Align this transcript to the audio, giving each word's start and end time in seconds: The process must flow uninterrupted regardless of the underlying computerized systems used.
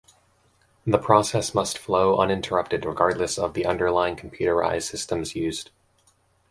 The 0.87 0.97
process 0.97 1.53
must 1.53 1.77
flow 1.77 2.17
uninterrupted 2.19 2.85
regardless 2.85 3.37
of 3.37 3.53
the 3.53 3.67
underlying 3.67 4.15
computerized 4.15 4.89
systems 4.89 5.35
used. 5.35 5.69